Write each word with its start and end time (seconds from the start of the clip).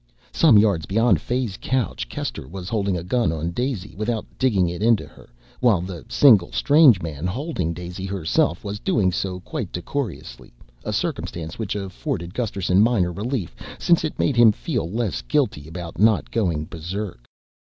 Some 0.31 0.57
yards 0.57 0.87
beyond 0.87 1.21
Fay's 1.21 1.59
couch, 1.61 2.09
Kester 2.09 2.47
was 2.47 2.69
holding 2.69 2.97
a 2.97 3.03
gun 3.03 3.31
on 3.31 3.51
Daisy, 3.51 3.93
without 3.95 4.25
digging 4.39 4.67
it 4.67 4.81
into 4.81 5.05
her, 5.05 5.29
while 5.59 5.79
the 5.79 6.03
single 6.09 6.51
strange 6.51 7.03
man 7.03 7.27
holding 7.27 7.71
Daisy 7.71 8.07
herself 8.07 8.63
was 8.63 8.79
doing 8.79 9.11
so 9.11 9.41
quite 9.41 9.71
decorously 9.71 10.55
a 10.83 10.91
circumstance 10.91 11.59
which 11.59 11.75
afforded 11.75 12.33
Gusterson 12.33 12.81
minor 12.81 13.11
relief, 13.11 13.55
since 13.77 14.03
it 14.03 14.17
made 14.17 14.35
him 14.37 14.51
feel 14.51 14.89
less 14.89 15.21
guilty 15.21 15.67
about 15.67 15.99
not 15.99 16.31
going 16.31 16.65
berserk. 16.65 17.27